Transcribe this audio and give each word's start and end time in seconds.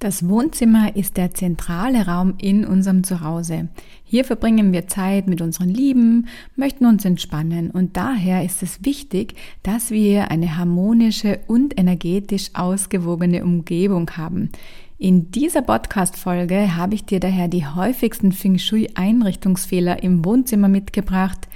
Das 0.00 0.26
Wohnzimmer 0.26 0.96
ist 0.96 1.18
der 1.18 1.34
zentrale 1.34 2.06
Raum 2.06 2.32
in 2.38 2.64
unserem 2.64 3.04
Zuhause. 3.04 3.68
Hier 4.02 4.24
verbringen 4.24 4.72
wir 4.72 4.88
Zeit 4.88 5.26
mit 5.26 5.42
unseren 5.42 5.68
Lieben, 5.68 6.26
möchten 6.56 6.86
uns 6.86 7.04
entspannen 7.04 7.70
und 7.70 7.98
daher 7.98 8.42
ist 8.42 8.62
es 8.62 8.82
wichtig, 8.82 9.34
dass 9.62 9.90
wir 9.90 10.30
eine 10.30 10.56
harmonische 10.56 11.40
und 11.48 11.78
energetisch 11.78 12.48
ausgewogene 12.54 13.44
Umgebung 13.44 14.10
haben. 14.16 14.48
In 14.96 15.32
dieser 15.32 15.60
Podcast-Folge 15.60 16.76
habe 16.76 16.94
ich 16.94 17.04
dir 17.04 17.20
daher 17.20 17.48
die 17.48 17.66
häufigsten 17.66 18.32
Feng 18.32 18.58
Shui-Einrichtungsfehler 18.58 20.02
im 20.02 20.24
Wohnzimmer 20.24 20.68
mitgebracht, 20.68 21.46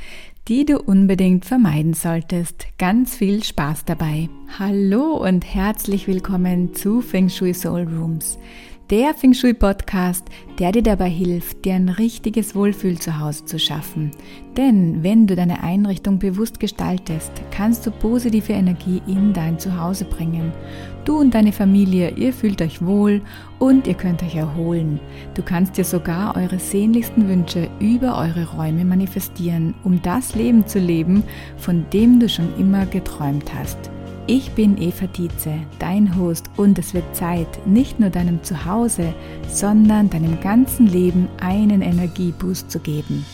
die 0.49 0.67
du 0.67 0.79
unbedingt 0.79 1.47
vermeiden 1.47 1.95
solltest. 1.95 2.67
Ganz 2.79 3.17
viel 3.17 3.43
Spaß 3.43 3.87
dabei. 3.87 4.29
Hallo 4.59 5.17
und 5.17 5.43
herzlich 5.43 6.07
willkommen 6.07 6.75
zu 6.75 7.01
Feng 7.01 7.31
Shui 7.31 7.55
Soul 7.55 7.85
Rooms 7.85 8.39
der 8.91 9.15
Feng 9.15 9.33
Shui 9.33 9.55
Podcast, 9.55 10.29
der 10.59 10.71
dir 10.71 10.83
dabei 10.83 11.09
hilft, 11.09 11.65
dir 11.65 11.75
ein 11.75 11.89
richtiges 11.89 12.55
Wohlfühl 12.55 12.99
zu 12.99 13.19
Hause 13.19 13.47
zu 13.47 13.59
schaffen. 13.59 14.11
Denn 14.59 15.03
wenn 15.03 15.27
du 15.27 15.35
deine 15.35 15.63
Einrichtung 15.63 16.19
bewusst 16.19 16.61
gestaltest, 16.61 17.33
kannst 17.51 17.87
du 17.87 17.91
positive 17.91 18.53
Energie 18.53 19.01
in 19.07 19.33
dein 19.33 19.59
Zuhause 19.59 20.05
bringen. 20.05 20.53
Du 21.05 21.19
und 21.19 21.35
deine 21.35 21.53
Familie, 21.53 22.13
ihr 22.13 22.33
fühlt 22.33 22.63
euch 22.63 22.81
wohl 22.81 23.21
und 23.59 23.87
ihr 23.87 23.93
könnt 23.93 24.23
euch 24.23 24.37
erholen. 24.37 24.99
Du 25.35 25.43
kannst 25.43 25.77
dir 25.77 25.85
sogar 25.85 26.35
eure 26.35 26.59
sehnlichsten 26.59 27.29
Wünsche 27.29 27.69
über 27.79 28.17
eure 28.17 28.49
Räume 28.53 28.87
manifestieren, 28.87 29.75
um 29.85 30.01
das 30.01 30.35
Leben 30.35 30.67
zu 30.67 30.79
leben, 30.79 31.23
von 31.59 31.85
dem 31.93 32.21
du 32.21 32.29
schon 32.29 32.49
immer 32.59 32.87
geträumt 32.87 33.53
hast. 33.55 33.77
Ich 34.27 34.53
bin 34.53 34.81
Eva 34.81 35.07
Dietze, 35.07 35.53
dein 35.79 36.17
Host 36.17 36.49
und 36.57 36.79
es 36.79 36.95
wird 36.95 37.15
Zeit, 37.15 37.67
nicht 37.67 38.01
nur 38.01 38.09
deinem 38.09 38.43
Zuhause, 38.43 39.13
sondern 39.47 40.09
deinem 40.09 40.41
ganzen 40.41 40.87
Leben 40.87 41.29
einen 41.39 41.83
Energieboost 41.83 42.71
zu 42.71 42.79
geben. 42.79 43.27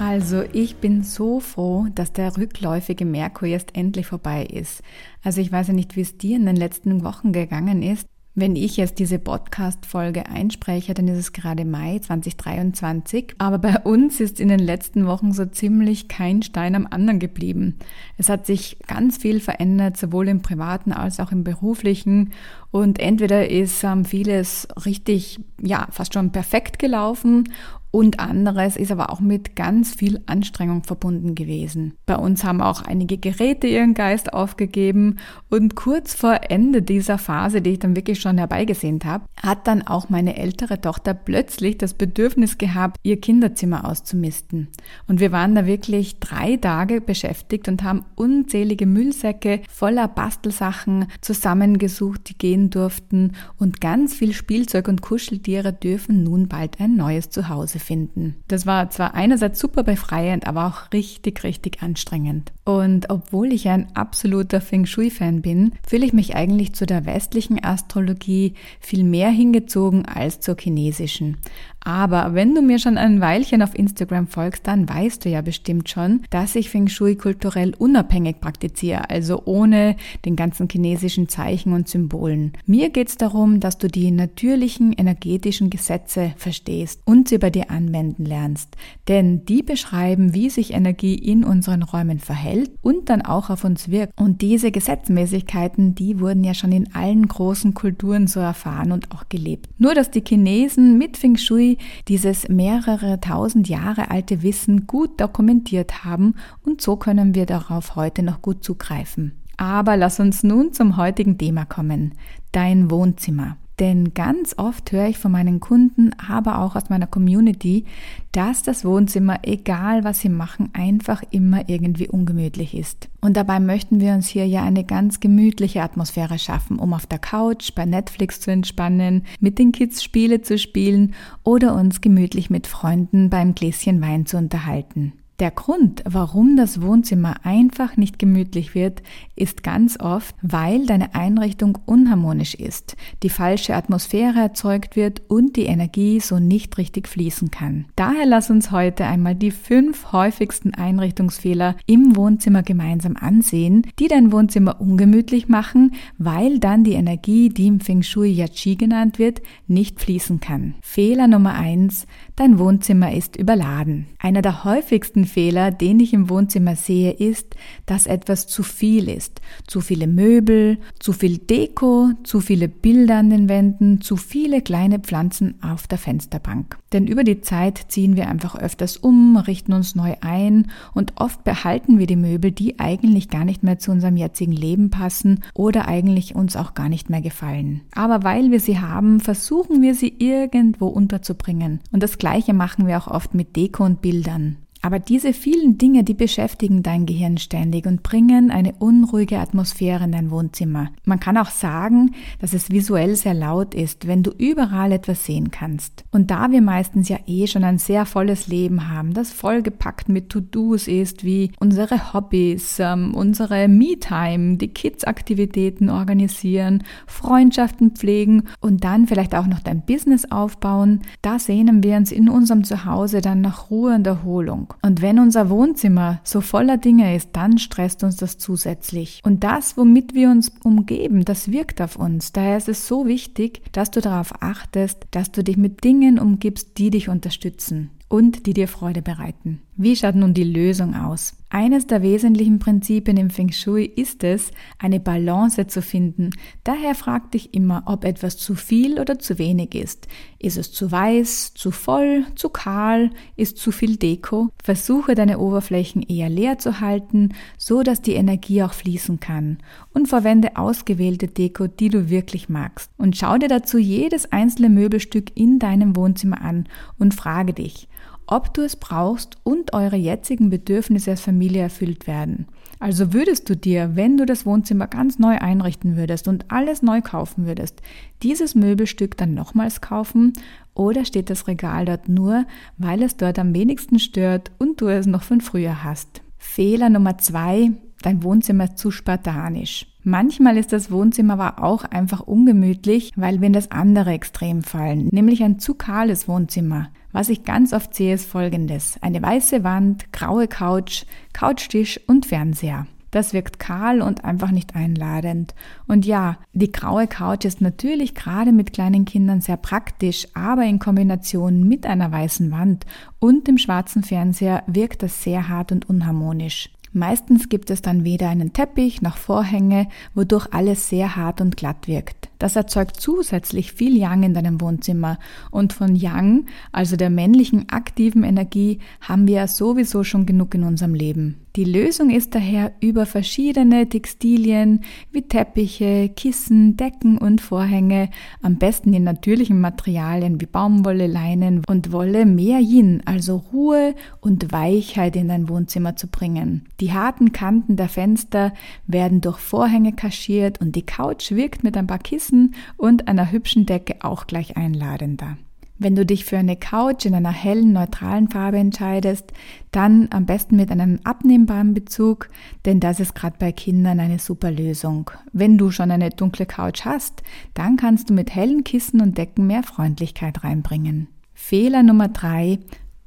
Also 0.00 0.44
ich 0.54 0.76
bin 0.76 1.02
so 1.02 1.40
froh, 1.40 1.86
dass 1.94 2.14
der 2.14 2.38
rückläufige 2.38 3.04
Merkur 3.04 3.46
jetzt 3.46 3.76
endlich 3.76 4.06
vorbei 4.06 4.46
ist. 4.46 4.82
Also 5.22 5.42
ich 5.42 5.52
weiß 5.52 5.68
ja 5.68 5.74
nicht, 5.74 5.94
wie 5.94 6.00
es 6.00 6.16
dir 6.16 6.36
in 6.36 6.46
den 6.46 6.56
letzten 6.56 7.04
Wochen 7.04 7.32
gegangen 7.32 7.82
ist. 7.82 8.06
Wenn 8.34 8.56
ich 8.56 8.78
jetzt 8.78 8.98
diese 8.98 9.18
Podcast-Folge 9.18 10.24
einspreche, 10.26 10.94
dann 10.94 11.06
ist 11.06 11.18
es 11.18 11.32
gerade 11.32 11.66
Mai 11.66 11.98
2023. 11.98 13.34
Aber 13.36 13.58
bei 13.58 13.78
uns 13.80 14.20
ist 14.20 14.40
in 14.40 14.48
den 14.48 14.60
letzten 14.60 15.06
Wochen 15.06 15.32
so 15.32 15.44
ziemlich 15.44 16.08
kein 16.08 16.42
Stein 16.42 16.76
am 16.76 16.86
anderen 16.90 17.18
geblieben. 17.18 17.78
Es 18.16 18.30
hat 18.30 18.46
sich 18.46 18.78
ganz 18.86 19.18
viel 19.18 19.38
verändert, 19.38 19.98
sowohl 19.98 20.28
im 20.28 20.40
privaten 20.40 20.92
als 20.92 21.20
auch 21.20 21.30
im 21.30 21.44
beruflichen. 21.44 22.32
Und 22.70 22.98
entweder 23.00 23.48
ist 23.50 23.82
ähm, 23.84 24.04
vieles 24.04 24.68
richtig, 24.84 25.40
ja, 25.60 25.88
fast 25.90 26.14
schon 26.14 26.32
perfekt 26.32 26.78
gelaufen 26.78 27.48
und 27.92 28.20
anderes 28.20 28.76
ist 28.76 28.92
aber 28.92 29.10
auch 29.10 29.18
mit 29.18 29.56
ganz 29.56 29.94
viel 29.94 30.20
Anstrengung 30.26 30.84
verbunden 30.84 31.34
gewesen. 31.34 31.94
Bei 32.06 32.16
uns 32.16 32.44
haben 32.44 32.60
auch 32.60 32.82
einige 32.82 33.18
Geräte 33.18 33.66
ihren 33.66 33.94
Geist 33.94 34.32
aufgegeben 34.32 35.16
und 35.48 35.74
kurz 35.74 36.14
vor 36.14 36.38
Ende 36.48 36.82
dieser 36.82 37.18
Phase, 37.18 37.62
die 37.62 37.70
ich 37.70 37.78
dann 37.80 37.96
wirklich 37.96 38.20
schon 38.20 38.38
herbeigesehnt 38.38 39.04
habe, 39.04 39.24
hat 39.42 39.66
dann 39.66 39.82
auch 39.82 40.08
meine 40.08 40.36
ältere 40.36 40.80
Tochter 40.80 41.14
plötzlich 41.14 41.78
das 41.78 41.94
Bedürfnis 41.94 42.58
gehabt, 42.58 42.96
ihr 43.02 43.20
Kinderzimmer 43.20 43.84
auszumisten. 43.84 44.68
Und 45.08 45.18
wir 45.18 45.32
waren 45.32 45.56
da 45.56 45.66
wirklich 45.66 46.20
drei 46.20 46.56
Tage 46.56 47.00
beschäftigt 47.00 47.66
und 47.66 47.82
haben 47.82 48.04
unzählige 48.14 48.86
Müllsäcke 48.86 49.62
voller 49.68 50.06
Bastelsachen 50.06 51.06
zusammengesucht, 51.20 52.28
die 52.28 52.38
gehen 52.38 52.59
durften 52.68 53.32
und 53.58 53.80
ganz 53.80 54.12
viel 54.12 54.34
Spielzeug 54.34 54.88
und 54.88 55.00
Kuscheltiere 55.00 55.72
dürfen 55.72 56.22
nun 56.22 56.48
bald 56.48 56.78
ein 56.80 56.96
neues 56.96 57.30
Zuhause 57.30 57.78
finden. 57.78 58.34
Das 58.48 58.66
war 58.66 58.90
zwar 58.90 59.14
einerseits 59.14 59.58
super 59.58 59.82
befreiend, 59.82 60.46
aber 60.46 60.66
auch 60.66 60.92
richtig, 60.92 61.42
richtig 61.44 61.82
anstrengend. 61.82 62.52
Und 62.64 63.08
obwohl 63.08 63.52
ich 63.52 63.68
ein 63.68 63.88
absoluter 63.96 64.60
Feng 64.60 64.84
Shui-Fan 64.84 65.40
bin, 65.40 65.72
fühle 65.88 66.04
ich 66.04 66.12
mich 66.12 66.36
eigentlich 66.36 66.74
zu 66.74 66.84
der 66.84 67.06
westlichen 67.06 67.64
Astrologie 67.64 68.54
viel 68.80 69.04
mehr 69.04 69.30
hingezogen 69.30 70.04
als 70.04 70.40
zur 70.40 70.56
chinesischen. 70.58 71.38
Aber 71.82 72.34
wenn 72.34 72.54
du 72.54 72.62
mir 72.62 72.78
schon 72.78 72.98
ein 72.98 73.20
Weilchen 73.20 73.62
auf 73.62 73.78
Instagram 73.78 74.26
folgst, 74.26 74.66
dann 74.66 74.88
weißt 74.88 75.24
du 75.24 75.30
ja 75.30 75.40
bestimmt 75.40 75.88
schon, 75.88 76.20
dass 76.30 76.54
ich 76.54 76.68
Feng 76.68 76.88
Shui 76.88 77.16
kulturell 77.16 77.74
unabhängig 77.78 78.40
praktiziere, 78.40 79.08
also 79.08 79.42
ohne 79.46 79.96
den 80.24 80.36
ganzen 80.36 80.68
chinesischen 80.70 81.28
Zeichen 81.28 81.72
und 81.72 81.88
Symbolen. 81.88 82.52
Mir 82.66 82.90
geht 82.90 83.08
es 83.08 83.16
darum, 83.16 83.60
dass 83.60 83.78
du 83.78 83.88
die 83.88 84.10
natürlichen 84.10 84.92
energetischen 84.92 85.70
Gesetze 85.70 86.32
verstehst 86.36 87.00
und 87.06 87.28
sie 87.28 87.38
bei 87.38 87.50
dir 87.50 87.70
anwenden 87.70 88.26
lernst. 88.26 88.76
Denn 89.08 89.44
die 89.46 89.62
beschreiben, 89.62 90.34
wie 90.34 90.50
sich 90.50 90.74
Energie 90.74 91.14
in 91.14 91.44
unseren 91.44 91.82
Räumen 91.82 92.18
verhält 92.18 92.70
und 92.82 93.08
dann 93.08 93.22
auch 93.22 93.48
auf 93.48 93.64
uns 93.64 93.90
wirkt. 93.90 94.20
Und 94.20 94.42
diese 94.42 94.70
Gesetzmäßigkeiten, 94.70 95.94
die 95.94 96.20
wurden 96.20 96.44
ja 96.44 96.52
schon 96.54 96.72
in 96.72 96.94
allen 96.94 97.26
großen 97.26 97.72
Kulturen 97.72 98.26
so 98.26 98.40
erfahren 98.40 98.92
und 98.92 99.12
auch 99.12 99.28
gelebt. 99.28 99.68
Nur 99.78 99.94
dass 99.94 100.10
die 100.10 100.22
Chinesen 100.26 100.98
mit 100.98 101.16
Feng 101.16 101.36
Shui 101.36 101.69
dieses 102.08 102.48
mehrere 102.48 103.20
tausend 103.20 103.68
Jahre 103.68 104.10
alte 104.10 104.42
Wissen 104.42 104.86
gut 104.86 105.20
dokumentiert 105.20 106.04
haben 106.04 106.34
und 106.64 106.80
so 106.80 106.96
können 106.96 107.34
wir 107.34 107.46
darauf 107.46 107.96
heute 107.96 108.22
noch 108.22 108.42
gut 108.42 108.64
zugreifen. 108.64 109.32
Aber 109.56 109.96
lass 109.96 110.20
uns 110.20 110.42
nun 110.42 110.72
zum 110.72 110.96
heutigen 110.96 111.36
Thema 111.36 111.66
kommen, 111.66 112.14
dein 112.52 112.90
Wohnzimmer. 112.90 113.56
Denn 113.80 114.12
ganz 114.12 114.54
oft 114.58 114.92
höre 114.92 115.08
ich 115.08 115.16
von 115.16 115.32
meinen 115.32 115.58
Kunden, 115.58 116.10
aber 116.28 116.58
auch 116.58 116.76
aus 116.76 116.90
meiner 116.90 117.06
Community, 117.06 117.86
dass 118.32 118.62
das 118.62 118.84
Wohnzimmer, 118.84 119.38
egal 119.42 120.04
was 120.04 120.20
sie 120.20 120.28
machen, 120.28 120.68
einfach 120.74 121.22
immer 121.30 121.66
irgendwie 121.70 122.06
ungemütlich 122.06 122.76
ist. 122.76 123.08
Und 123.22 123.38
dabei 123.38 123.58
möchten 123.58 123.98
wir 123.98 124.12
uns 124.12 124.28
hier 124.28 124.46
ja 124.46 124.62
eine 124.62 124.84
ganz 124.84 125.18
gemütliche 125.18 125.82
Atmosphäre 125.82 126.38
schaffen, 126.38 126.78
um 126.78 126.92
auf 126.92 127.06
der 127.06 127.18
Couch 127.18 127.74
bei 127.74 127.86
Netflix 127.86 128.40
zu 128.40 128.50
entspannen, 128.50 129.24
mit 129.40 129.58
den 129.58 129.72
Kids 129.72 130.04
Spiele 130.04 130.42
zu 130.42 130.58
spielen 130.58 131.14
oder 131.42 131.74
uns 131.74 132.02
gemütlich 132.02 132.50
mit 132.50 132.66
Freunden 132.66 133.30
beim 133.30 133.54
Gläschen 133.54 134.02
Wein 134.02 134.26
zu 134.26 134.36
unterhalten. 134.36 135.14
Der 135.40 135.50
Grund, 135.50 136.02
warum 136.04 136.58
das 136.58 136.82
Wohnzimmer 136.82 137.46
einfach 137.46 137.96
nicht 137.96 138.18
gemütlich 138.18 138.74
wird, 138.74 139.02
ist 139.36 139.62
ganz 139.62 139.98
oft, 139.98 140.34
weil 140.42 140.84
deine 140.84 141.14
Einrichtung 141.14 141.78
unharmonisch 141.86 142.54
ist, 142.54 142.94
die 143.22 143.30
falsche 143.30 143.74
Atmosphäre 143.74 144.38
erzeugt 144.38 144.96
wird 144.96 145.22
und 145.28 145.56
die 145.56 145.64
Energie 145.64 146.20
so 146.20 146.38
nicht 146.38 146.76
richtig 146.76 147.08
fließen 147.08 147.50
kann. 147.50 147.86
Daher 147.96 148.26
lass 148.26 148.50
uns 148.50 148.70
heute 148.70 149.06
einmal 149.06 149.34
die 149.34 149.50
fünf 149.50 150.12
häufigsten 150.12 150.74
Einrichtungsfehler 150.74 151.74
im 151.86 152.16
Wohnzimmer 152.16 152.62
gemeinsam 152.62 153.16
ansehen, 153.16 153.86
die 153.98 154.08
dein 154.08 154.32
Wohnzimmer 154.32 154.78
ungemütlich 154.78 155.48
machen, 155.48 155.94
weil 156.18 156.58
dann 156.58 156.84
die 156.84 156.92
Energie, 156.92 157.48
die 157.48 157.68
im 157.68 157.80
Feng 157.80 158.02
Shui 158.02 158.28
Yachi 158.28 158.76
genannt 158.76 159.18
wird, 159.18 159.40
nicht 159.66 160.00
fließen 160.00 160.40
kann. 160.40 160.74
Fehler 160.82 161.28
Nummer 161.28 161.54
eins: 161.54 162.06
Dein 162.36 162.58
Wohnzimmer 162.58 163.14
ist 163.14 163.36
überladen. 163.36 164.04
Einer 164.18 164.42
der 164.42 164.64
häufigsten 164.64 165.29
Fehler, 165.30 165.70
den 165.70 166.00
ich 166.00 166.12
im 166.12 166.28
Wohnzimmer 166.28 166.76
sehe, 166.76 167.12
ist, 167.12 167.54
dass 167.86 168.06
etwas 168.06 168.46
zu 168.46 168.62
viel 168.62 169.08
ist. 169.08 169.40
Zu 169.66 169.80
viele 169.80 170.06
Möbel, 170.06 170.78
zu 170.98 171.12
viel 171.12 171.38
Deko, 171.38 172.10
zu 172.24 172.40
viele 172.40 172.68
Bilder 172.68 173.16
an 173.16 173.30
den 173.30 173.48
Wänden, 173.48 174.00
zu 174.00 174.16
viele 174.16 174.60
kleine 174.60 174.98
Pflanzen 174.98 175.54
auf 175.62 175.86
der 175.86 175.98
Fensterbank. 175.98 176.78
Denn 176.92 177.06
über 177.06 177.24
die 177.24 177.40
Zeit 177.40 177.86
ziehen 177.88 178.16
wir 178.16 178.28
einfach 178.28 178.56
öfters 178.56 178.96
um, 178.96 179.36
richten 179.36 179.72
uns 179.72 179.94
neu 179.94 180.14
ein 180.20 180.70
und 180.92 181.14
oft 181.16 181.44
behalten 181.44 181.98
wir 181.98 182.06
die 182.06 182.16
Möbel, 182.16 182.50
die 182.50 182.80
eigentlich 182.80 183.28
gar 183.28 183.44
nicht 183.44 183.62
mehr 183.62 183.78
zu 183.78 183.92
unserem 183.92 184.16
jetzigen 184.16 184.52
Leben 184.52 184.90
passen 184.90 185.44
oder 185.54 185.86
eigentlich 185.86 186.34
uns 186.34 186.56
auch 186.56 186.74
gar 186.74 186.88
nicht 186.88 187.08
mehr 187.08 187.22
gefallen. 187.22 187.82
Aber 187.94 188.24
weil 188.24 188.50
wir 188.50 188.60
sie 188.60 188.80
haben, 188.80 189.20
versuchen 189.20 189.82
wir 189.82 189.94
sie 189.94 190.12
irgendwo 190.18 190.88
unterzubringen. 190.88 191.80
Und 191.92 192.02
das 192.02 192.18
Gleiche 192.18 192.54
machen 192.54 192.86
wir 192.86 192.98
auch 192.98 193.06
oft 193.06 193.34
mit 193.34 193.54
Deko 193.56 193.84
und 193.84 194.02
Bildern. 194.02 194.56
Aber 194.82 194.98
diese 194.98 195.34
vielen 195.34 195.76
Dinge, 195.76 196.04
die 196.04 196.14
beschäftigen 196.14 196.82
dein 196.82 197.04
Gehirn 197.04 197.36
ständig 197.36 197.86
und 197.86 198.02
bringen 198.02 198.50
eine 198.50 198.72
unruhige 198.78 199.38
Atmosphäre 199.38 200.04
in 200.04 200.12
dein 200.12 200.30
Wohnzimmer. 200.30 200.88
Man 201.04 201.20
kann 201.20 201.36
auch 201.36 201.50
sagen, 201.50 202.12
dass 202.38 202.54
es 202.54 202.70
visuell 202.70 203.14
sehr 203.14 203.34
laut 203.34 203.74
ist, 203.74 204.06
wenn 204.06 204.22
du 204.22 204.30
überall 204.30 204.92
etwas 204.92 205.26
sehen 205.26 205.50
kannst. 205.50 206.04
Und 206.10 206.30
da 206.30 206.50
wir 206.50 206.62
meistens 206.62 207.10
ja 207.10 207.18
eh 207.26 207.46
schon 207.46 207.64
ein 207.64 207.78
sehr 207.78 208.06
volles 208.06 208.46
Leben 208.46 208.88
haben, 208.88 209.12
das 209.12 209.32
vollgepackt 209.32 210.08
mit 210.08 210.30
To-Dos 210.30 210.88
ist, 210.88 211.24
wie 211.24 211.52
unsere 211.58 212.14
Hobbys, 212.14 212.78
ähm, 212.80 213.14
unsere 213.14 213.68
Me-Time, 213.68 214.56
die 214.56 214.68
Kids-Aktivitäten 214.68 215.90
organisieren, 215.90 216.84
Freundschaften 217.06 217.90
pflegen 217.90 218.44
und 218.60 218.82
dann 218.84 219.06
vielleicht 219.06 219.34
auch 219.34 219.46
noch 219.46 219.60
dein 219.60 219.82
Business 219.82 220.30
aufbauen, 220.30 221.00
da 221.20 221.38
sehnen 221.38 221.82
wir 221.82 221.96
uns 221.96 222.12
in 222.12 222.30
unserem 222.30 222.64
Zuhause 222.64 223.20
dann 223.20 223.42
nach 223.42 223.70
Ruhe 223.70 223.94
und 223.94 224.06
Erholung. 224.06 224.69
Lösung. 224.70 224.76
Und 224.82 225.02
wenn 225.02 225.18
unser 225.18 225.50
Wohnzimmer 225.50 226.20
so 226.24 226.40
voller 226.40 226.76
Dinge 226.76 227.14
ist, 227.14 227.30
dann 227.32 227.58
stresst 227.58 228.04
uns 228.04 228.16
das 228.16 228.38
zusätzlich. 228.38 229.20
Und 229.24 229.44
das, 229.44 229.76
womit 229.76 230.14
wir 230.14 230.30
uns 230.30 230.52
umgeben, 230.62 231.24
das 231.24 231.50
wirkt 231.50 231.80
auf 231.80 231.96
uns. 231.96 232.32
Daher 232.32 232.56
ist 232.56 232.68
es 232.68 232.86
so 232.86 233.06
wichtig, 233.06 233.62
dass 233.72 233.90
du 233.90 234.00
darauf 234.00 234.42
achtest, 234.42 235.06
dass 235.10 235.32
du 235.32 235.42
dich 235.42 235.56
mit 235.56 235.84
Dingen 235.84 236.18
umgibst, 236.18 236.78
die 236.78 236.90
dich 236.90 237.08
unterstützen 237.08 237.90
und 238.08 238.46
die 238.46 238.54
dir 238.54 238.68
Freude 238.68 239.02
bereiten. 239.02 239.62
Wie 239.76 239.96
schaut 239.96 240.14
nun 240.16 240.34
die 240.34 240.44
Lösung 240.44 240.94
aus? 240.94 241.34
Eines 241.52 241.88
der 241.88 242.00
wesentlichen 242.00 242.60
Prinzipien 242.60 243.16
im 243.16 243.28
Feng 243.28 243.50
Shui 243.50 243.84
ist 243.84 244.22
es, 244.22 244.52
eine 244.78 245.00
Balance 245.00 245.66
zu 245.66 245.82
finden. 245.82 246.30
Daher 246.62 246.94
frag 246.94 247.32
dich 247.32 247.54
immer, 247.54 247.82
ob 247.86 248.04
etwas 248.04 248.36
zu 248.38 248.54
viel 248.54 249.00
oder 249.00 249.18
zu 249.18 249.36
wenig 249.36 249.74
ist. 249.74 250.06
Ist 250.38 250.56
es 250.56 250.70
zu 250.70 250.92
weiß, 250.92 251.54
zu 251.54 251.72
voll, 251.72 252.24
zu 252.36 252.50
kahl, 252.50 253.10
ist 253.34 253.58
zu 253.58 253.72
viel 253.72 253.96
Deko? 253.96 254.50
Versuche 254.62 255.16
deine 255.16 255.40
Oberflächen 255.40 256.02
eher 256.02 256.30
leer 256.30 256.58
zu 256.58 256.80
halten, 256.80 257.30
so 257.58 257.82
dass 257.82 258.00
die 258.00 258.14
Energie 258.14 258.62
auch 258.62 258.72
fließen 258.72 259.18
kann. 259.18 259.58
Und 259.92 260.06
verwende 260.06 260.56
ausgewählte 260.56 261.26
Deko, 261.26 261.66
die 261.66 261.88
du 261.88 262.10
wirklich 262.10 262.48
magst. 262.48 262.92
Und 262.96 263.16
schau 263.16 263.38
dir 263.38 263.48
dazu 263.48 263.76
jedes 263.76 264.30
einzelne 264.30 264.68
Möbelstück 264.68 265.36
in 265.36 265.58
deinem 265.58 265.96
Wohnzimmer 265.96 266.42
an 266.42 266.68
und 266.96 267.12
frage 267.12 267.54
dich, 267.54 267.88
ob 268.30 268.54
du 268.54 268.62
es 268.62 268.76
brauchst 268.76 269.36
und 269.42 269.74
eure 269.74 269.96
jetzigen 269.96 270.50
Bedürfnisse 270.50 271.10
als 271.10 271.20
Familie 271.20 271.62
erfüllt 271.62 272.06
werden. 272.06 272.46
Also 272.78 273.12
würdest 273.12 273.50
du 273.50 273.56
dir, 273.56 273.96
wenn 273.96 274.16
du 274.16 274.24
das 274.24 274.46
Wohnzimmer 274.46 274.86
ganz 274.86 275.18
neu 275.18 275.36
einrichten 275.36 275.96
würdest 275.96 276.28
und 276.28 276.50
alles 276.50 276.80
neu 276.80 277.02
kaufen 277.02 277.44
würdest, 277.44 277.82
dieses 278.22 278.54
Möbelstück 278.54 279.18
dann 279.18 279.34
nochmals 279.34 279.80
kaufen 279.82 280.32
oder 280.72 281.04
steht 281.04 281.28
das 281.28 281.46
Regal 281.46 281.84
dort 281.84 282.08
nur, 282.08 282.46
weil 282.78 283.02
es 283.02 283.16
dort 283.16 283.38
am 283.38 283.52
wenigsten 283.52 283.98
stört 283.98 284.50
und 284.58 284.80
du 284.80 284.86
es 284.86 285.06
noch 285.06 285.22
von 285.22 285.40
früher 285.40 285.84
hast? 285.84 286.22
Fehler 286.38 286.88
Nummer 286.88 287.18
zwei, 287.18 287.72
dein 288.02 288.22
Wohnzimmer 288.22 288.64
ist 288.64 288.78
zu 288.78 288.90
spartanisch. 288.90 289.86
Manchmal 290.02 290.56
ist 290.56 290.72
das 290.72 290.90
Wohnzimmer 290.90 291.34
aber 291.34 291.62
auch 291.62 291.84
einfach 291.84 292.20
ungemütlich, 292.20 293.12
weil 293.16 293.40
wir 293.40 293.48
in 293.48 293.52
das 293.52 293.70
andere 293.70 294.12
Extrem 294.12 294.62
fallen, 294.62 295.08
nämlich 295.12 295.42
ein 295.42 295.58
zu 295.58 295.74
kahles 295.74 296.26
Wohnzimmer. 296.26 296.88
Was 297.12 297.28
ich 297.28 297.44
ganz 297.44 297.72
oft 297.72 297.94
sehe, 297.94 298.14
ist 298.14 298.26
folgendes. 298.26 298.96
Eine 299.02 299.20
weiße 299.20 299.64
Wand, 299.64 300.12
graue 300.12 300.46
Couch, 300.46 301.04
Couchtisch 301.32 302.00
und 302.06 302.26
Fernseher. 302.26 302.86
Das 303.10 303.32
wirkt 303.34 303.58
kahl 303.58 304.02
und 304.02 304.24
einfach 304.24 304.52
nicht 304.52 304.76
einladend. 304.76 305.54
Und 305.88 306.06
ja, 306.06 306.38
die 306.52 306.70
graue 306.70 307.08
Couch 307.08 307.44
ist 307.44 307.60
natürlich 307.60 308.14
gerade 308.14 308.52
mit 308.52 308.72
kleinen 308.72 309.04
Kindern 309.04 309.40
sehr 309.40 309.56
praktisch, 309.56 310.28
aber 310.34 310.64
in 310.64 310.78
Kombination 310.78 311.66
mit 311.66 311.86
einer 311.86 312.12
weißen 312.12 312.52
Wand 312.52 312.86
und 313.18 313.48
dem 313.48 313.58
schwarzen 313.58 314.04
Fernseher 314.04 314.62
wirkt 314.68 315.02
das 315.02 315.24
sehr 315.24 315.48
hart 315.48 315.72
und 315.72 315.88
unharmonisch. 315.90 316.70
Meistens 316.92 317.48
gibt 317.48 317.70
es 317.70 317.82
dann 317.82 318.04
weder 318.04 318.28
einen 318.28 318.52
Teppich 318.52 319.00
noch 319.00 319.16
Vorhänge, 319.16 319.88
wodurch 320.14 320.48
alles 320.50 320.88
sehr 320.88 321.14
hart 321.14 321.40
und 321.40 321.56
glatt 321.56 321.86
wirkt. 321.86 322.30
Das 322.40 322.56
erzeugt 322.56 323.00
zusätzlich 323.00 323.72
viel 323.72 323.96
Yang 323.96 324.24
in 324.24 324.34
deinem 324.34 324.60
Wohnzimmer. 324.60 325.18
Und 325.50 325.72
von 325.72 325.94
Yang, 325.94 326.46
also 326.72 326.96
der 326.96 327.10
männlichen 327.10 327.68
aktiven 327.68 328.24
Energie, 328.24 328.80
haben 329.00 329.28
wir 329.28 329.34
ja 329.36 329.46
sowieso 329.46 330.02
schon 330.02 330.26
genug 330.26 330.54
in 330.54 330.64
unserem 330.64 330.94
Leben. 330.94 331.36
Die 331.56 331.64
Lösung 331.64 332.10
ist 332.10 332.36
daher 332.36 332.72
über 332.80 333.06
verschiedene 333.06 333.88
Textilien 333.88 334.84
wie 335.10 335.22
Teppiche, 335.22 336.08
Kissen, 336.08 336.76
Decken 336.76 337.18
und 337.18 337.40
Vorhänge, 337.40 338.10
am 338.40 338.56
besten 338.56 338.94
in 338.94 339.02
natürlichen 339.02 339.60
Materialien 339.60 340.40
wie 340.40 340.46
Baumwolle, 340.46 341.08
Leinen 341.08 341.62
und 341.66 341.90
Wolle, 341.90 342.24
mehr 342.24 342.60
Yin, 342.60 343.02
also 343.04 343.42
Ruhe 343.52 343.96
und 344.20 344.52
Weichheit 344.52 345.16
in 345.16 345.26
dein 345.26 345.48
Wohnzimmer 345.48 345.96
zu 345.96 346.06
bringen. 346.06 346.68
Die 346.78 346.92
harten 346.92 347.32
Kanten 347.32 347.74
der 347.74 347.88
Fenster 347.88 348.54
werden 348.86 349.20
durch 349.20 349.38
Vorhänge 349.38 349.92
kaschiert 349.92 350.60
und 350.60 350.76
die 350.76 350.86
Couch 350.86 351.32
wirkt 351.32 351.64
mit 351.64 351.76
ein 351.76 351.88
paar 351.88 351.98
Kissen 351.98 352.54
und 352.76 353.08
einer 353.08 353.32
hübschen 353.32 353.66
Decke 353.66 353.96
auch 354.02 354.28
gleich 354.28 354.56
einladender. 354.56 355.36
Wenn 355.82 355.96
du 355.96 356.04
dich 356.04 356.26
für 356.26 356.36
eine 356.36 356.56
Couch 356.56 357.06
in 357.06 357.14
einer 357.14 357.32
hellen, 357.32 357.72
neutralen 357.72 358.28
Farbe 358.28 358.58
entscheidest, 358.58 359.32
dann 359.72 360.08
am 360.10 360.26
besten 360.26 360.56
mit 360.56 360.70
einem 360.70 361.00
abnehmbaren 361.04 361.72
Bezug, 361.72 362.28
denn 362.66 362.80
das 362.80 363.00
ist 363.00 363.14
gerade 363.14 363.36
bei 363.38 363.50
Kindern 363.50 363.98
eine 363.98 364.18
super 364.18 364.50
Lösung. 364.50 365.10
Wenn 365.32 365.56
du 365.56 365.70
schon 365.70 365.90
eine 365.90 366.10
dunkle 366.10 366.44
Couch 366.44 366.84
hast, 366.84 367.22
dann 367.54 367.78
kannst 367.78 368.10
du 368.10 368.14
mit 368.14 368.34
hellen 368.34 368.62
Kissen 368.62 369.00
und 369.00 369.16
Decken 369.16 369.46
mehr 369.46 369.62
Freundlichkeit 369.62 370.44
reinbringen. 370.44 371.08
Fehler 371.32 371.82
Nummer 371.82 372.08
drei: 372.08 372.58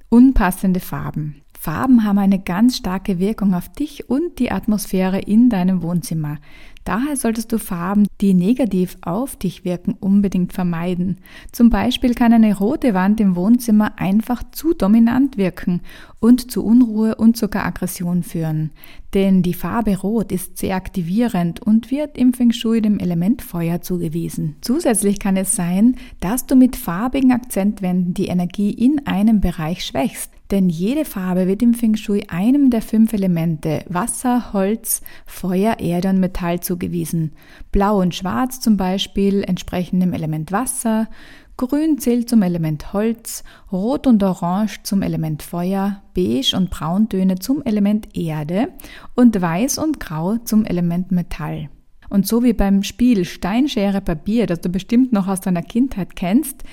Unpassende 0.10 0.80
Farben. 0.80 1.44
Farben 1.64 2.04
haben 2.04 2.18
eine 2.18 2.40
ganz 2.40 2.78
starke 2.78 3.20
Wirkung 3.20 3.54
auf 3.54 3.70
dich 3.70 4.10
und 4.10 4.40
die 4.40 4.52
Atmosphäre 4.52 5.20
in 5.20 5.50
deinem 5.50 5.84
Wohnzimmer. 5.84 6.40
Daher 6.84 7.16
solltest 7.16 7.52
du 7.52 7.60
Farben, 7.60 8.08
die 8.20 8.34
negativ 8.34 8.98
auf 9.02 9.36
dich 9.36 9.64
wirken, 9.64 9.96
unbedingt 10.00 10.54
vermeiden. 10.54 11.18
Zum 11.52 11.70
Beispiel 11.70 12.14
kann 12.14 12.34
eine 12.34 12.58
rote 12.58 12.94
Wand 12.94 13.20
im 13.20 13.36
Wohnzimmer 13.36 13.94
einfach 13.98 14.44
zu 14.52 14.74
dominant 14.74 15.38
wirken 15.38 15.82
und 16.20 16.52
zu 16.52 16.64
Unruhe 16.64 17.16
und 17.16 17.38
sogar 17.38 17.66
Aggression 17.66 18.24
führen. 18.24 18.72
Denn 19.14 19.44
die 19.44 19.54
Farbe 19.54 19.98
Rot 19.98 20.32
ist 20.32 20.58
sehr 20.58 20.76
aktivierend 20.76 21.62
und 21.62 21.92
wird 21.92 22.18
im 22.18 22.34
Feng 22.34 22.52
Shui 22.52 22.82
dem 22.82 23.00
Element 23.00 23.42
Feuer 23.42 23.82
zugewiesen. 23.82 24.56
Zusätzlich 24.62 25.20
kann 25.20 25.38
es 25.38 25.56
sein, 25.56 25.98
dass 26.20 26.46
du 26.46 26.56
mit 26.56 26.76
farbigen 26.76 27.32
Akzentwänden 27.32 28.14
die 28.14 28.28
Energie 28.28 28.72
in 28.72 29.06
einem 29.06 29.40
Bereich 29.40 29.86
schwächst. 29.86 30.32
Denn 30.52 30.70
jede 30.70 31.04
Farbe 31.04 31.48
wird 31.48 31.64
im 31.64 31.74
Feng 31.74 31.96
Shui 31.96 32.26
einem 32.28 32.70
der 32.70 32.82
fünf 32.82 33.14
Elemente 33.14 33.84
Wasser, 33.90 34.54
Holz, 34.54 35.02
Feuer, 35.26 35.80
Erde 35.80 36.10
und 36.10 36.20
Metall 36.20 36.60
zugewiesen. 36.74 37.34
Blau 37.72 38.02
und 38.02 38.16
Schwarz 38.16 38.60
zum 38.60 38.78
Beispiel 38.78 39.44
entsprechen 39.44 40.00
dem 40.00 40.14
Element 40.14 40.52
Wasser, 40.52 41.08
Grün 41.56 42.00
zählt 42.00 42.28
zum 42.30 42.42
Element 42.42 42.94
Holz, 42.94 43.44
Rot 43.72 44.08
und 44.08 44.24
Orange 44.24 44.81
zum 44.81 45.04
Element 45.04 45.44
Feuer, 45.44 46.02
Beige 46.16 46.56
und 46.58 46.72
Brauntöne 46.72 47.36
zum 47.36 47.62
Element 47.62 48.18
Erde 48.18 48.70
und 49.14 49.40
Weiß 49.40 49.78
und 49.78 50.00
Grau 50.00 50.38
zum 50.38 50.66
Element 50.66 51.12
Metall. 51.12 51.70
Und 52.10 52.25
so 52.25 52.44
wie 52.44 52.54
beim 52.54 52.81
Spiel 52.81 53.24
Steinschere 53.24 54.02
Papier, 54.02 54.48
das 54.48 54.62
du 54.62 54.70
bestimmt 54.70 55.14
noch 55.14 55.28
aus 55.28 55.42
deiner 55.42 55.62
Kindheit 55.62 56.16
kennst, 56.16 56.64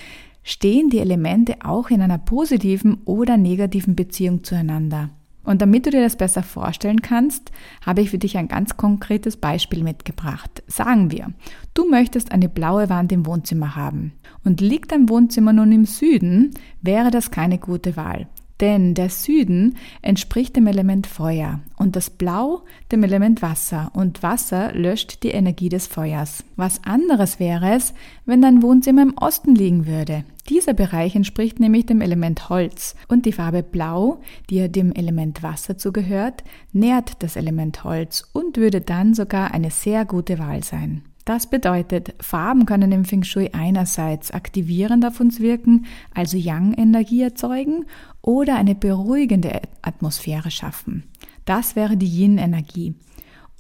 stehen 0.43 0.89
die 0.89 1.01
Elemente 1.01 1.57
auch 1.63 1.91
in 1.91 2.01
einer 2.01 2.19
positiven 2.19 3.03
oder 3.05 3.37
negativen 3.37 3.95
Beziehung 3.95 4.45
zueinander. 4.45 5.11
Und 5.43 5.63
damit 5.63 5.87
du 5.87 5.91
dir 5.91 6.03
das 6.03 6.17
besser 6.17 6.43
vorstellen 6.43 7.03
kannst, 7.03 7.51
habe 7.85 8.03
ich 8.03 8.11
für 8.11 8.19
dich 8.19 8.37
ein 8.37 8.49
ganz 8.49 8.77
konkretes 8.77 9.37
Beispiel 9.37 9.83
mitgebracht. 9.83 10.63
Sagen 10.67 11.11
wir, 11.11 11.33
du 11.75 11.89
möchtest 11.89 12.33
eine 12.33 12.49
blaue 12.49 12.89
Wand 12.91 13.11
im 13.13 13.27
Wohnzimmer 13.27 13.75
haben. 13.75 14.13
Und 14.45 14.61
liegt 14.61 14.93
dein 14.93 15.09
Wohnzimmer 15.09 15.53
nun 15.53 15.73
im 15.73 15.87
Süden, 15.87 16.55
wäre 16.83 17.11
das 17.11 17.31
keine 17.31 17.59
gute 17.59 17.97
Wahl. 17.97 18.29
Denn 18.61 18.93
der 18.95 19.09
Süden 19.09 19.77
entspricht 20.03 20.55
dem 20.55 20.67
Element 20.67 21.07
Feuer 21.07 21.61
und 21.79 21.97
das 21.97 22.11
Blau 22.11 22.63
dem 22.93 23.03
Element 23.03 23.41
Wasser 23.41 23.91
und 23.95 24.23
Wasser 24.23 24.73
löscht 24.75 25.23
die 25.23 25.31
Energie 25.31 25.71
des 25.71 25.87
Feuers. 25.87 26.45
Was 26.57 26.85
anderes 26.85 27.41
wäre 27.41 27.75
es, 27.75 27.95
wenn 28.27 28.43
dein 28.43 28.63
Wohnzimmer 28.63 29.03
im 29.03 29.17
Osten 29.17 29.55
liegen 29.55 29.87
würde. 29.87 30.25
Dieser 30.51 30.75
Bereich 30.75 31.15
entspricht 31.15 31.61
nämlich 31.61 31.87
dem 31.87 32.01
Element 32.01 32.49
Holz 32.49 32.97
und 33.07 33.25
die 33.25 33.31
Farbe 33.31 33.63
Blau, 33.63 34.21
die 34.51 34.57
ja 34.57 34.67
dem 34.67 34.93
Element 34.93 35.45
Wasser 35.45 35.79
zugehört, 35.79 36.43
nährt 36.73 37.23
das 37.23 37.37
Element 37.37 37.85
Holz 37.85 38.29
und 38.33 38.57
würde 38.57 38.81
dann 38.81 39.15
sogar 39.15 39.55
eine 39.55 39.71
sehr 39.71 40.05
gute 40.05 40.41
Wahl 40.41 40.65
sein. 40.65 41.03
Das 41.25 41.49
bedeutet, 41.49 42.15
Farben 42.19 42.67
können 42.67 42.91
im 42.91 43.05
Feng 43.05 43.23
Shui 43.23 43.51
einerseits 43.53 44.33
aktivierend 44.33 45.07
auf 45.07 45.21
uns 45.21 45.39
wirken, 45.39 45.87
also 46.13 46.37
Yang-Energie 46.37 47.23
erzeugen, 47.23 47.87
oder 48.21 48.57
eine 48.57 48.75
beruhigende 48.75 49.61
Atmosphäre 49.83 50.51
schaffen. 50.51 51.05
Das 51.45 51.77
wäre 51.77 51.97
die 51.97 52.09
Yin-Energie. 52.09 52.97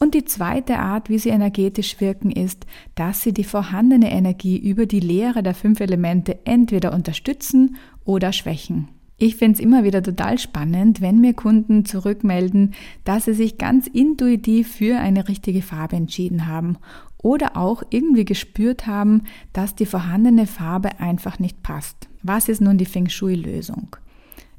Und 0.02 0.14
die 0.14 0.24
zweite 0.24 0.78
Art, 0.78 1.10
wie 1.10 1.18
sie 1.18 1.28
energetisch 1.28 2.00
wirken, 2.00 2.30
ist, 2.30 2.64
dass 2.94 3.20
sie 3.20 3.34
die 3.34 3.44
vorhandene 3.44 4.10
Energie 4.10 4.56
über 4.56 4.86
die 4.86 4.98
Lehre 4.98 5.42
der 5.42 5.54
fünf 5.54 5.78
Elemente 5.80 6.38
entweder 6.46 6.94
unterstützen 6.94 7.76
oder 8.06 8.32
schwächen. 8.32 8.88
Ich 9.18 9.36
finde 9.36 9.58
es 9.58 9.60
immer 9.60 9.84
wieder 9.84 10.02
total 10.02 10.38
spannend, 10.38 11.02
wenn 11.02 11.20
mir 11.20 11.34
Kunden 11.34 11.84
zurückmelden, 11.84 12.72
dass 13.04 13.26
sie 13.26 13.34
sich 13.34 13.58
ganz 13.58 13.86
intuitiv 13.86 14.74
für 14.76 14.98
eine 14.98 15.28
richtige 15.28 15.60
Farbe 15.60 15.96
entschieden 15.96 16.46
haben 16.46 16.78
oder 17.18 17.58
auch 17.58 17.82
irgendwie 17.90 18.24
gespürt 18.24 18.86
haben, 18.86 19.24
dass 19.52 19.74
die 19.74 19.84
vorhandene 19.84 20.46
Farbe 20.46 20.98
einfach 20.98 21.38
nicht 21.38 21.62
passt. 21.62 22.08
Was 22.22 22.48
ist 22.48 22.62
nun 22.62 22.78
die 22.78 22.86
Feng 22.86 23.10
Shui-Lösung? 23.10 23.94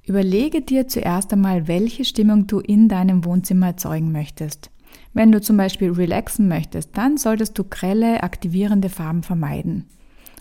Überlege 0.06 0.62
dir 0.62 0.88
zuerst 0.88 1.34
einmal, 1.34 1.68
welche 1.68 2.06
Stimmung 2.06 2.46
du 2.46 2.60
in 2.60 2.88
deinem 2.88 3.26
Wohnzimmer 3.26 3.68
erzeugen 3.68 4.12
möchtest. 4.12 4.70
Wenn 5.14 5.32
du 5.32 5.42
zum 5.42 5.58
Beispiel 5.58 5.92
relaxen 5.92 6.48
möchtest, 6.48 6.98
dann 6.98 7.18
solltest 7.18 7.58
du 7.58 7.64
grelle, 7.64 8.24
aktivierende 8.24 8.90
Farben 8.90 9.24
vermeiden. 9.24 9.86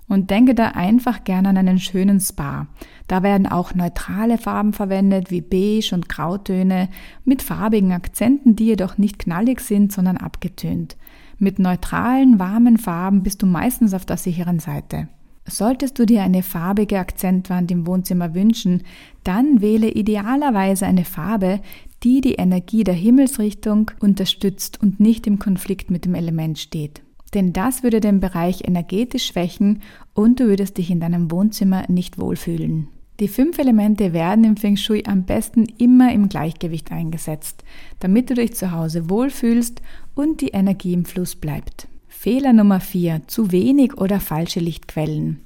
Und 0.07 0.31
denke 0.31 0.57
da 0.57 0.69
einfach 0.69 1.23
gerne 1.23 1.51
an 1.51 1.57
einen 1.57 1.79
schönen 1.79 2.19
Spa. 2.19 2.67
Da 3.07 3.23
werden 3.23 3.47
auch 3.47 3.75
neutrale 3.75 4.39
Farben 4.39 4.73
verwendet, 4.73 5.31
wie 5.31 5.41
Beige 5.41 5.93
und 5.93 6.09
Grautöne, 6.09 6.89
mit 7.25 7.43
farbigen 7.43 7.93
Akzenten, 7.93 8.57
die 8.57 8.67
jedoch 8.67 8.99
nicht 8.99 9.21
knallig 9.21 9.61
sind, 9.61 9.93
sondern 9.93 10.17
abgetönt. 10.17 10.97
Mit 11.39 11.59
neutralen, 11.59 12.39
warmen 12.39 12.77
Farben 12.77 13.23
bist 13.23 13.41
du 13.43 13.47
meistens 13.47 13.95
auf 13.95 14.05
der 14.05 14.17
sicheren 14.17 14.59
Seite. 14.59 15.09
Solltest 15.47 15.99
du 15.99 16.07
dir 16.07 16.23
eine 16.23 16.43
farbige 16.43 16.99
Akzentwand 16.99 17.71
im 17.71 17.87
Wohnzimmer 17.87 18.35
wünschen, 18.35 18.83
dann 19.25 19.61
wähle 19.61 19.91
idealerweise 19.91 20.87
eine 20.87 21.05
Farbe, 21.05 21.61
die 22.03 22.21
die 22.21 22.35
Energie 22.35 22.85
der 22.85 22.95
Himmelsrichtung 22.95 23.91
unterstützt 24.01 24.81
und 24.81 25.01
nicht 25.01 25.27
im 25.27 25.39
Konflikt 25.39 25.91
mit 25.91 26.05
dem 26.05 26.15
Element 26.15 26.59
steht 26.59 27.03
denn 27.35 27.53
das 27.53 27.83
würde 27.83 28.01
den 28.01 28.21
Bereich 28.21 28.67
energetisch 28.67 29.27
schwächen 29.27 29.83
und 30.15 30.41
du 30.41 30.47
würdest 30.47 30.79
dich 30.79 30.91
in 30.91 31.01
deinem 31.01 31.31
Wohnzimmer 31.31 31.85
nicht 31.89 32.19
wohlfühlen. 32.19 32.89
Die 33.21 33.29
fünf 33.29 33.59
Elemente 33.59 34.13
werden 34.13 34.45
im 34.45 34.57
Feng 34.57 34.77
Shui 34.77 35.05
am 35.07 35.25
besten 35.25 35.67
immer 35.79 36.13
im 36.13 36.29
Gleichgewicht 36.29 36.91
eingesetzt, 36.91 37.65
damit 37.99 38.31
du 38.31 38.35
dich 38.35 38.55
zu 38.55 38.73
Hause 38.73 39.11
wohlfühlst 39.11 39.83
und 40.15 40.41
die 40.41 40.49
Energie 40.49 40.95
im 40.95 41.05
Fluss 41.05 41.37
bleibt. 41.37 41.87
Fehler 42.09 42.55
Nummer 42.55 42.81
vier: 42.81 43.21
Zu 43.27 43.53
wenig 43.53 43.99
oder 43.99 44.21
falsche 44.21 44.61
Lichtquellen. 44.61 45.41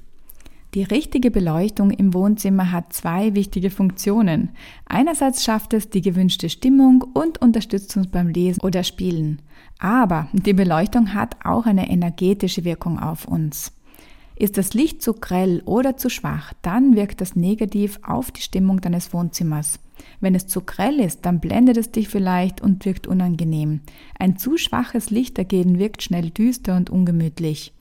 Die 0.75 0.83
richtige 0.83 1.31
Beleuchtung 1.31 1.89
im 1.89 2.13
Wohnzimmer 2.13 2.73
hat 2.73 2.91
zwei 2.91 3.33
wichtige 3.33 3.69
Funktionen. 3.69 4.49
Einerseits 4.85 5.45
schafft 5.45 5.71
es 5.71 5.89
die 5.89 6.01
gewünschte 6.01 6.49
Stimmung 6.49 7.01
und 7.13 7.41
unterstützt 7.41 7.95
uns 7.95 8.07
beim 8.07 8.27
Lesen 8.27 8.61
oder 8.61 8.83
Spielen. 8.83 9.41
Aber 9.79 10.27
die 10.33 10.51
Beleuchtung 10.51 11.13
hat 11.13 11.37
auch 11.45 11.65
eine 11.65 11.89
energetische 11.89 12.65
Wirkung 12.65 12.99
auf 12.99 13.25
uns. 13.25 13.71
Ist 14.35 14.57
das 14.57 14.73
Licht 14.73 15.01
zu 15.01 15.13
grell 15.13 15.63
oder 15.63 15.95
zu 15.95 16.09
schwach, 16.09 16.51
dann 16.61 16.97
wirkt 16.97 17.21
das 17.21 17.37
negativ 17.37 18.01
auf 18.03 18.31
die 18.31 18.41
Stimmung 18.41 18.81
deines 18.81 19.13
Wohnzimmers. 19.13 19.79
Wenn 20.19 20.35
es 20.35 20.45
zu 20.45 20.59
grell 20.59 20.99
ist, 20.99 21.25
dann 21.25 21.39
blendet 21.39 21.77
es 21.77 21.91
dich 21.91 22.09
vielleicht 22.09 22.59
und 22.59 22.83
wirkt 22.83 23.07
unangenehm. 23.07 23.79
Ein 24.19 24.37
zu 24.37 24.57
schwaches 24.57 25.09
Licht 25.09 25.37
dagegen 25.37 25.79
wirkt 25.79 26.03
schnell 26.03 26.31
düster 26.31 26.75
und 26.75 26.89
ungemütlich. 26.89 27.71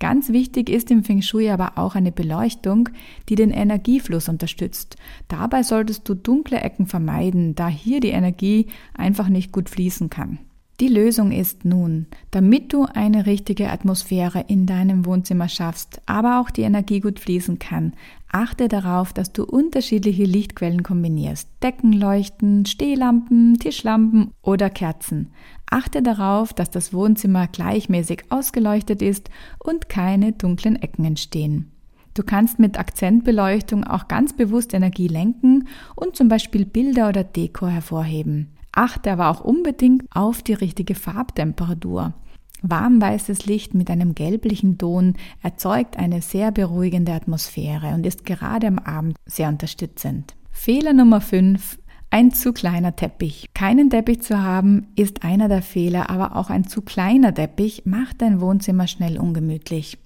Ganz 0.00 0.28
wichtig 0.28 0.70
ist 0.70 0.90
im 0.90 1.02
Feng 1.02 1.22
Shui 1.22 1.50
aber 1.50 1.76
auch 1.76 1.96
eine 1.96 2.12
Beleuchtung, 2.12 2.88
die 3.28 3.34
den 3.34 3.50
Energiefluss 3.50 4.28
unterstützt. 4.28 4.96
Dabei 5.26 5.64
solltest 5.64 6.08
du 6.08 6.14
dunkle 6.14 6.60
Ecken 6.60 6.86
vermeiden, 6.86 7.56
da 7.56 7.68
hier 7.68 8.00
die 8.00 8.10
Energie 8.10 8.66
einfach 8.94 9.28
nicht 9.28 9.50
gut 9.50 9.68
fließen 9.68 10.08
kann. 10.08 10.38
Die 10.80 10.86
Lösung 10.86 11.32
ist 11.32 11.64
nun, 11.64 12.06
damit 12.30 12.72
du 12.72 12.84
eine 12.84 13.26
richtige 13.26 13.70
Atmosphäre 13.70 14.44
in 14.46 14.64
deinem 14.64 15.06
Wohnzimmer 15.06 15.48
schaffst, 15.48 16.00
aber 16.06 16.40
auch 16.40 16.50
die 16.50 16.62
Energie 16.62 17.00
gut 17.00 17.18
fließen 17.18 17.58
kann, 17.58 17.94
achte 18.30 18.68
darauf, 18.68 19.12
dass 19.12 19.32
du 19.32 19.42
unterschiedliche 19.42 20.22
Lichtquellen 20.22 20.84
kombinierst. 20.84 21.48
Deckenleuchten, 21.64 22.64
Stehlampen, 22.64 23.58
Tischlampen 23.58 24.30
oder 24.40 24.70
Kerzen. 24.70 25.32
Achte 25.68 26.00
darauf, 26.00 26.52
dass 26.52 26.70
das 26.70 26.92
Wohnzimmer 26.92 27.48
gleichmäßig 27.48 28.26
ausgeleuchtet 28.30 29.02
ist 29.02 29.30
und 29.58 29.88
keine 29.88 30.30
dunklen 30.30 30.76
Ecken 30.76 31.04
entstehen. 31.04 31.72
Du 32.14 32.22
kannst 32.22 32.60
mit 32.60 32.78
Akzentbeleuchtung 32.78 33.82
auch 33.82 34.06
ganz 34.06 34.32
bewusst 34.32 34.74
Energie 34.74 35.08
lenken 35.08 35.66
und 35.96 36.14
zum 36.14 36.28
Beispiel 36.28 36.66
Bilder 36.66 37.08
oder 37.08 37.24
Deko 37.24 37.66
hervorheben. 37.66 38.52
Achte 38.72 39.12
aber 39.12 39.30
auch 39.30 39.40
unbedingt 39.40 40.04
auf 40.14 40.42
die 40.42 40.54
richtige 40.54 40.94
Farbtemperatur. 40.94 42.14
Warmweißes 42.62 43.46
Licht 43.46 43.74
mit 43.74 43.90
einem 43.90 44.14
gelblichen 44.14 44.78
Ton 44.78 45.14
erzeugt 45.42 45.96
eine 45.96 46.22
sehr 46.22 46.50
beruhigende 46.50 47.12
Atmosphäre 47.12 47.94
und 47.94 48.04
ist 48.04 48.24
gerade 48.24 48.66
am 48.66 48.78
Abend 48.78 49.16
sehr 49.26 49.48
unterstützend. 49.48 50.34
Fehler 50.50 50.92
Nummer 50.92 51.20
5. 51.20 51.78
Ein 52.10 52.32
zu 52.32 52.52
kleiner 52.52 52.96
Teppich. 52.96 53.50
Keinen 53.54 53.90
Teppich 53.90 54.22
zu 54.22 54.42
haben 54.42 54.88
ist 54.96 55.22
einer 55.24 55.48
der 55.48 55.62
Fehler, 55.62 56.10
aber 56.10 56.36
auch 56.36 56.50
ein 56.50 56.66
zu 56.66 56.82
kleiner 56.82 57.34
Teppich 57.34 57.82
macht 57.84 58.22
dein 58.22 58.40
Wohnzimmer 58.40 58.86
schnell 58.86 59.18
ungemütlich. 59.18 59.98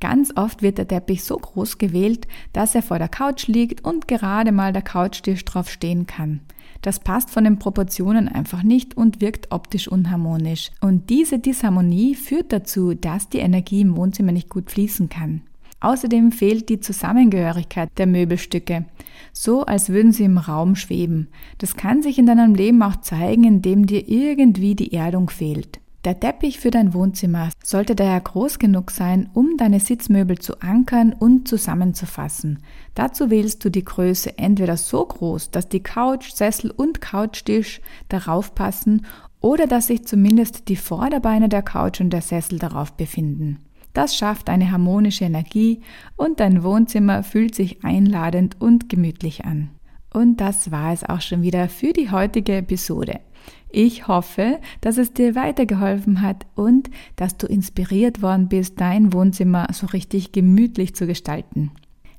Ganz 0.00 0.32
oft 0.34 0.62
wird 0.62 0.78
der 0.78 0.88
Teppich 0.88 1.22
so 1.22 1.36
groß 1.36 1.76
gewählt, 1.76 2.26
dass 2.54 2.74
er 2.74 2.82
vor 2.82 2.98
der 2.98 3.10
Couch 3.10 3.46
liegt 3.46 3.84
und 3.84 4.08
gerade 4.08 4.50
mal 4.50 4.72
der 4.72 4.82
Couchtisch 4.82 5.44
drauf 5.44 5.68
stehen 5.70 6.06
kann. 6.06 6.40
Das 6.82 7.00
passt 7.00 7.30
von 7.30 7.44
den 7.44 7.58
Proportionen 7.58 8.28
einfach 8.28 8.62
nicht 8.62 8.96
und 8.96 9.20
wirkt 9.20 9.52
optisch 9.52 9.88
unharmonisch. 9.88 10.70
Und 10.80 11.10
diese 11.10 11.38
Disharmonie 11.38 12.14
führt 12.14 12.52
dazu, 12.52 12.94
dass 12.94 13.28
die 13.28 13.38
Energie 13.38 13.82
im 13.82 13.96
Wohnzimmer 13.96 14.32
nicht 14.32 14.48
gut 14.48 14.70
fließen 14.70 15.08
kann. 15.08 15.42
Außerdem 15.80 16.30
fehlt 16.30 16.68
die 16.68 16.80
Zusammengehörigkeit 16.80 17.88
der 17.96 18.06
Möbelstücke, 18.06 18.84
so 19.32 19.64
als 19.64 19.88
würden 19.88 20.12
sie 20.12 20.24
im 20.24 20.36
Raum 20.36 20.76
schweben. 20.76 21.28
Das 21.56 21.74
kann 21.74 22.02
sich 22.02 22.18
in 22.18 22.26
deinem 22.26 22.54
Leben 22.54 22.82
auch 22.82 22.96
zeigen, 22.96 23.44
indem 23.44 23.86
dir 23.86 24.06
irgendwie 24.06 24.74
die 24.74 24.92
Erdung 24.92 25.30
fehlt. 25.30 25.80
Der 26.04 26.18
Teppich 26.18 26.58
für 26.58 26.70
dein 26.70 26.94
Wohnzimmer 26.94 27.50
sollte 27.62 27.94
daher 27.94 28.20
groß 28.20 28.58
genug 28.58 28.90
sein, 28.90 29.28
um 29.34 29.58
deine 29.58 29.80
Sitzmöbel 29.80 30.38
zu 30.38 30.58
ankern 30.60 31.12
und 31.12 31.46
zusammenzufassen. 31.46 32.60
Dazu 32.94 33.28
wählst 33.28 33.62
du 33.64 33.70
die 33.70 33.84
Größe 33.84 34.38
entweder 34.38 34.78
so 34.78 35.04
groß, 35.04 35.50
dass 35.50 35.68
die 35.68 35.82
Couch, 35.82 36.32
Sessel 36.32 36.70
und 36.70 37.02
Couchtisch 37.02 37.82
darauf 38.08 38.54
passen 38.54 39.04
oder 39.42 39.66
dass 39.66 39.88
sich 39.88 40.06
zumindest 40.06 40.68
die 40.68 40.76
Vorderbeine 40.76 41.50
der 41.50 41.62
Couch 41.62 42.00
und 42.00 42.10
der 42.10 42.22
Sessel 42.22 42.58
darauf 42.58 42.94
befinden. 42.94 43.58
Das 43.92 44.16
schafft 44.16 44.48
eine 44.48 44.70
harmonische 44.70 45.24
Energie 45.24 45.82
und 46.16 46.40
dein 46.40 46.62
Wohnzimmer 46.62 47.22
fühlt 47.24 47.54
sich 47.54 47.84
einladend 47.84 48.58
und 48.58 48.88
gemütlich 48.88 49.44
an. 49.44 49.68
Und 50.12 50.40
das 50.40 50.70
war 50.70 50.92
es 50.92 51.04
auch 51.04 51.20
schon 51.20 51.42
wieder 51.42 51.68
für 51.68 51.92
die 51.92 52.10
heutige 52.10 52.56
Episode. 52.56 53.20
Ich 53.70 54.08
hoffe, 54.08 54.58
dass 54.80 54.98
es 54.98 55.12
dir 55.12 55.34
weitergeholfen 55.34 56.22
hat 56.22 56.46
und 56.54 56.90
dass 57.16 57.36
du 57.36 57.46
inspiriert 57.46 58.20
worden 58.20 58.48
bist, 58.48 58.80
dein 58.80 59.12
Wohnzimmer 59.12 59.68
so 59.72 59.86
richtig 59.86 60.32
gemütlich 60.32 60.94
zu 60.94 61.06
gestalten. 61.06 61.70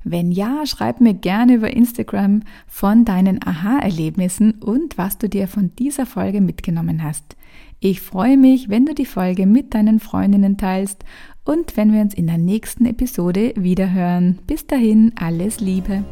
Wenn 0.04 0.32
ja, 0.32 0.66
schreib 0.66 1.00
mir 1.00 1.14
gerne 1.14 1.54
über 1.54 1.70
Instagram 1.70 2.42
von 2.66 3.04
deinen 3.04 3.40
Aha-Erlebnissen 3.44 4.52
und 4.52 4.98
was 4.98 5.18
du 5.18 5.28
dir 5.28 5.46
von 5.46 5.70
dieser 5.78 6.06
Folge 6.06 6.40
mitgenommen 6.40 7.02
hast. 7.02 7.36
Ich 7.78 8.00
freue 8.00 8.36
mich, 8.36 8.68
wenn 8.68 8.86
du 8.86 8.94
die 8.94 9.06
Folge 9.06 9.46
mit 9.46 9.74
deinen 9.74 10.00
Freundinnen 10.00 10.56
teilst 10.56 11.04
und 11.44 11.76
wenn 11.76 11.92
wir 11.92 12.00
uns 12.00 12.14
in 12.14 12.26
der 12.26 12.38
nächsten 12.38 12.86
Episode 12.86 13.52
wiederhören. 13.56 14.38
Bis 14.46 14.66
dahin, 14.66 15.12
alles 15.16 15.60
Liebe. 15.60 16.04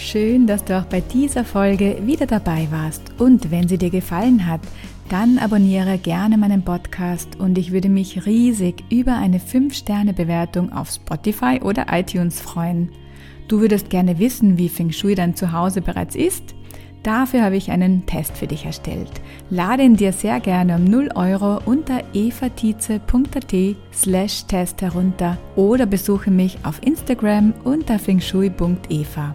Schön, 0.00 0.46
dass 0.46 0.64
du 0.64 0.78
auch 0.78 0.86
bei 0.86 1.02
dieser 1.02 1.44
Folge 1.44 1.98
wieder 2.06 2.26
dabei 2.26 2.66
warst. 2.70 3.02
Und 3.18 3.50
wenn 3.50 3.68
sie 3.68 3.76
dir 3.76 3.90
gefallen 3.90 4.46
hat, 4.46 4.62
dann 5.10 5.38
abonniere 5.38 5.98
gerne 5.98 6.38
meinen 6.38 6.64
Podcast 6.64 7.38
und 7.38 7.58
ich 7.58 7.70
würde 7.70 7.90
mich 7.90 8.24
riesig 8.24 8.82
über 8.88 9.16
eine 9.16 9.38
5-Sterne-Bewertung 9.38 10.72
auf 10.72 10.90
Spotify 10.90 11.60
oder 11.62 11.86
iTunes 11.90 12.40
freuen. 12.40 12.88
Du 13.46 13.60
würdest 13.60 13.90
gerne 13.90 14.18
wissen, 14.18 14.56
wie 14.56 14.70
Feng 14.70 14.90
Shui 14.90 15.14
dein 15.14 15.36
Zuhause 15.36 15.82
bereits 15.82 16.16
ist? 16.16 16.54
Dafür 17.02 17.42
habe 17.42 17.56
ich 17.56 17.70
einen 17.70 18.06
Test 18.06 18.38
für 18.38 18.46
dich 18.46 18.64
erstellt. 18.64 19.12
Lade 19.50 19.82
ihn 19.82 19.96
dir 19.96 20.12
sehr 20.12 20.40
gerne 20.40 20.76
um 20.76 20.84
0 20.84 21.10
Euro 21.14 21.60
unter 21.66 22.02
evatize.at 22.14 23.54
slash 23.92 24.46
Test 24.46 24.80
herunter 24.80 25.36
oder 25.56 25.84
besuche 25.84 26.30
mich 26.30 26.56
auf 26.64 26.80
Instagram 26.82 27.52
unter 27.64 27.98
fengshui.eva. 27.98 29.34